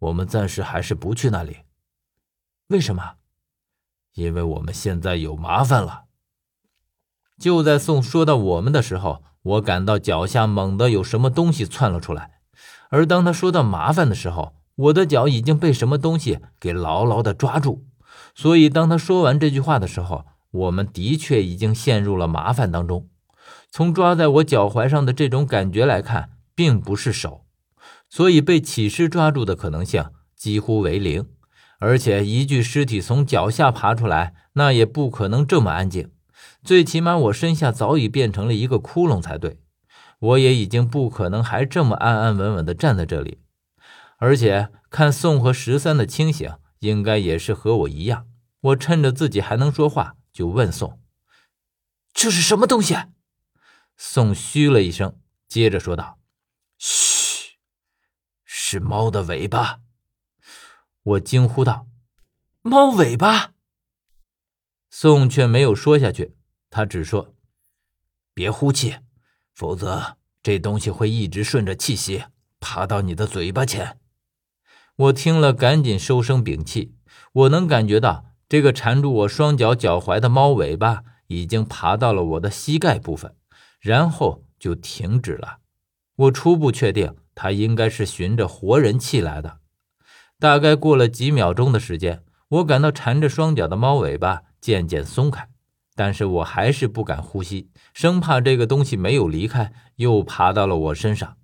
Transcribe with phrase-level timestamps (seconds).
[0.00, 1.58] 我们暂时还是不去那里。
[2.68, 3.12] 为什么？
[4.14, 6.04] 因为我们现在有麻烦了。
[7.38, 12.40] 就在宋说到我们的时候，我感到脚下猛地有什么东西窜了出来，
[12.90, 17.86] 而当他说到麻烦的时候，我的脚已经被什么东西给牢牢的抓住。
[18.34, 23.08] 所以，当他说完这句话的时候，我们的确已经陷入了麻烦当中。
[23.70, 27.46] 从抓在我脚踝上的这种感觉来看，并不是手，
[28.10, 31.26] 所以被起尸抓住的可能性几乎为零。
[31.78, 36.10] 而且，一具尸体从脚下爬出来，那也不可能这么安静。
[36.62, 39.62] 最起码，我身下早已变成了一个窟窿才对。
[40.18, 43.38] 我也已经不可能还这么安安稳稳地站在这里。
[44.18, 48.26] 而且，看宋和十三的清醒，应该也是和我一样。
[48.60, 51.00] 我趁着自己还能说话，就问宋
[52.12, 52.94] ：“这是什么东西？”
[53.96, 55.16] 宋嘘了一声，
[55.48, 56.18] 接着说道：“，
[58.70, 59.80] 是猫的尾巴。”
[61.02, 61.88] 我惊呼道
[62.62, 63.54] ：“猫尾巴！”
[64.90, 66.36] 宋却没有说下去，
[66.70, 67.34] 他只说
[68.32, 68.98] ：“别呼气，
[69.52, 72.26] 否则这东西会一直顺着气息
[72.60, 73.98] 爬到你的嘴巴前。”
[74.94, 76.94] 我听了，赶紧收声屏气。
[77.32, 83.34] 我能感觉到，这个缠住我双脚脚踝的猫尾巴已经爬到了我的膝盖部分，
[83.80, 85.58] 然后就停止了。
[86.14, 89.60] 我初步确定，它应该是循着活人气来的。
[90.38, 95.48] 大概过了几秒钟的时间，我感到缠着双脚的猫尾巴渐渐松开，
[95.94, 101.38] 但是我还是不敢呼吸，生怕这个东西没有离开，又爬到了我身上。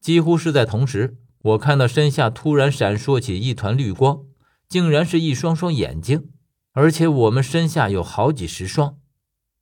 [0.00, 4.20] 几乎是在同时，我看到身下突然闪烁起一团绿光，
[4.68, 6.30] 竟然是一双双眼睛，
[6.74, 8.98] 而且我们身下有好几十双。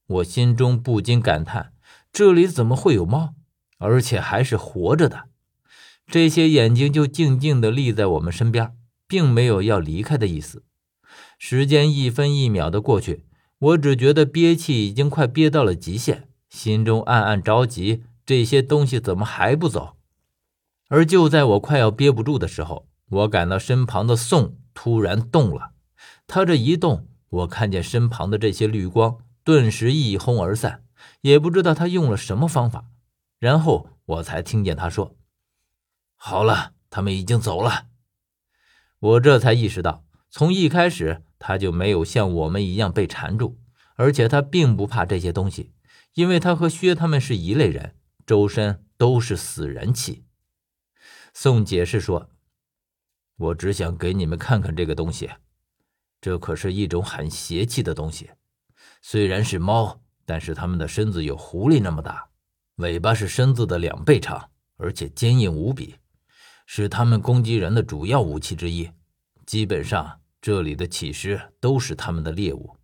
[0.07, 1.73] 我心中不禁感叹：
[2.13, 3.33] 这里怎么会有猫，
[3.79, 5.29] 而且还是活着的？
[6.07, 8.77] 这些眼睛就静静地立在我们身边，
[9.09, 10.63] 并没有要离开的意思。
[11.39, 13.25] 时间一分一秒的过去，
[13.59, 19.97] 我只觉得憋气已经快憋到了极限，心中暗暗着急：这些东西怎么还不走？
[20.89, 25.73] 而就在我快要憋不住的时候，我感到身旁的宋突然动了。
[26.29, 30.85] 他这一动，我看见身旁的这些绿光顿时一哄而散，
[31.23, 32.85] 也不知道他用了什么方法。
[33.41, 35.17] 然后我才听见他说。
[36.17, 37.87] 好了，他们已经走了。
[38.99, 43.61] 我这才意识到，从一开始他就没有像我们一样被缠住，
[43.95, 45.73] 而且他并不怕这些东西，
[46.15, 47.95] 因为他和薛他们是一类人，
[48.27, 50.25] 周身都是死人气。
[51.33, 52.31] 宋解释说
[53.37, 55.31] ：“我只想给你们看看这个东西，
[56.21, 58.31] 这可是一种很邪气的东西。
[59.03, 62.31] 虽然是猫，但是它们的身子有狐狸那么大，
[62.77, 65.97] 尾巴是身子的两倍长，而且坚硬无比。”
[66.67, 68.91] 是他们攻击人的主要武器之一。
[69.47, 72.77] 基本上，这里的起尸都是他们的猎物。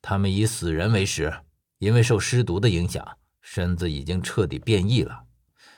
[0.00, 1.42] 他们以死人为食，
[1.78, 5.24] 因为受尸毒的影响，身子已经彻底变异了，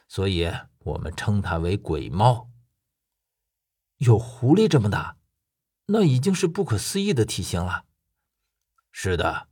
[0.08, 2.48] 所以我们称它为鬼猫。
[3.98, 5.16] 有狐狸这么大，
[5.86, 7.84] 那已经是不可思议的体型了。
[8.92, 9.48] 是的，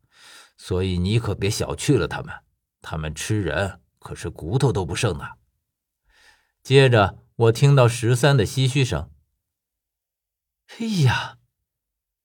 [0.56, 2.34] 所以你可别小觑了他们。
[2.80, 5.38] 他们吃人，可是骨头都不剩的。
[6.68, 7.24] 接着。
[7.34, 9.10] 我听到十三的唏嘘声。
[10.76, 11.38] 哎呀，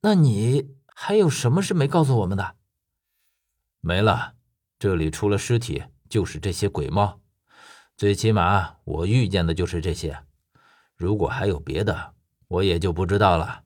[0.02, 2.58] 那你还有什么是没告诉我们的？
[3.80, 4.36] 没了，
[4.78, 7.22] 这里除了尸体就是这些鬼猫，
[7.96, 10.26] 最起码我遇见的就是这些。
[10.98, 12.14] 如果还有别的，
[12.50, 13.64] 我也就不知道了。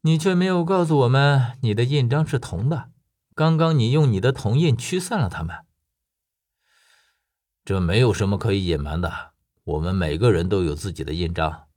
[0.00, 2.90] 你却没有告诉我们你的印章是铜的。
[3.34, 5.66] 刚刚你用你的铜印驱散了他们。
[7.62, 9.33] 这没有什么可以隐瞒的。
[9.64, 11.68] 我们每个人都有自己的印章，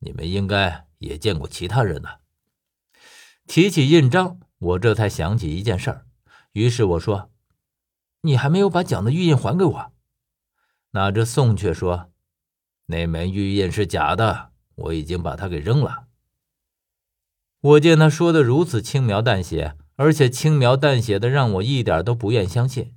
[0.00, 2.20] 你们应该也见过其他人的。
[3.46, 6.06] 提起印章，我这才想起一件事儿，
[6.52, 7.30] 于是我说
[8.20, 9.92] ：“你还没有把奖的玉印还给我。”
[10.92, 12.12] 那这宋却说
[12.86, 16.08] ：“那枚玉印是假的，我已经把它给扔了。”
[17.62, 22.94] 我见他说的如此轻描淡写，而且轻描淡写的让我一点都不愿相信。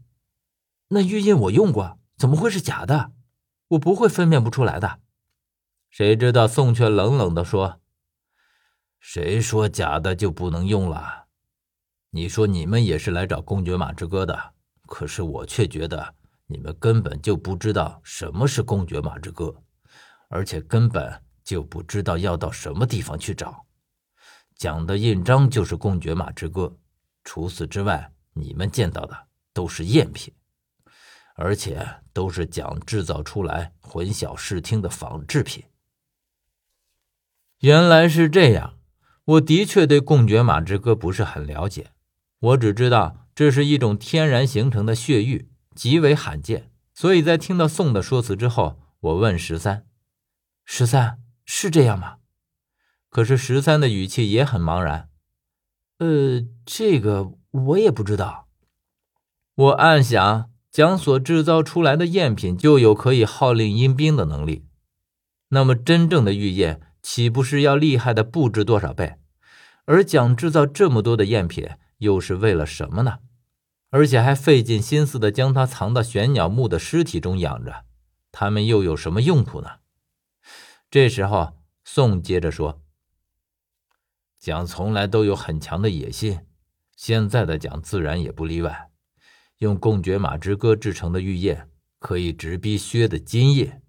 [0.89, 3.13] 那玉印我用过，怎么会是假的？
[3.75, 4.99] 我不会分辨不出来的。
[5.89, 7.79] 谁知道宋却冷冷地说
[8.99, 11.25] ：“谁说假的就不能用了？
[12.09, 14.53] 你说你们也是来找公爵马之歌的，
[14.87, 16.15] 可是我却觉得
[16.47, 19.53] 你们根本就不知道什么是公爵马之歌，
[20.29, 23.65] 而且根本就不知道要到什么地方去找。
[24.55, 26.77] 讲的印章就是公爵马之歌，
[27.25, 30.33] 除此之外，你们见到的都是赝品。”
[31.35, 35.63] 而且都是讲制造出来混淆视听的仿制品。
[37.59, 38.77] 原来是这样，
[39.25, 41.91] 我的确对贡爵马之歌不是很了解，
[42.39, 46.71] 我只知道这是一种天然形成的血玉，极为罕见。
[46.93, 49.85] 所以在听到宋的说辞之后，我问十三
[50.63, 52.17] ：“十三是这样吗？”
[53.09, 55.09] 可是十三的语气也很茫然。
[55.99, 58.47] 呃，这个我也不知道。
[59.55, 64.65] 我暗想，蒋所制造出来的赝品就有可以号令阴兵的能力，
[65.47, 69.15] 那么真正的玉燕岂不是要厉害的不知多少倍？
[69.85, 71.69] 而蒋制造这么多的赝品，
[71.99, 73.19] 又是为了什么呢？
[73.89, 77.85] 而且还费尽心思的将它藏到玄鸟木的尸体中养着，
[78.33, 79.77] 他们又有什么用途呢？
[80.91, 81.53] 这时候，
[81.85, 82.81] 宋接着说。
[84.37, 86.41] 蒋从来都有很强的野心，
[86.97, 88.89] 现在的蒋自然也不例外。
[89.59, 91.67] 用贡爵马之歌制成的玉液，
[91.99, 93.81] 可以直逼薛的金液。